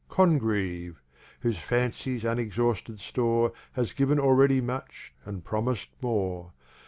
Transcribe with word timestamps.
Congreve! 0.09 0.99
whose 1.41 1.59
Fancies 1.59 2.25
unexhausted 2.25 2.99
Store 2.99 3.53
Has 3.73 3.93
given 3.93 4.19
already 4.19 4.59
much, 4.59 5.13
and 5.25 5.45
promis'd 5.45 5.89
more. 6.01 6.53